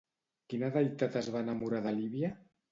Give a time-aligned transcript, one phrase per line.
[0.53, 2.35] Quina deïtat es va enamorar de Líbia?